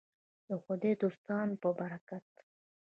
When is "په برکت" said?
1.63-2.27